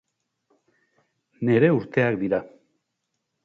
Nere 1.49 1.71
urteak 1.77 2.21
dira. 2.25 2.43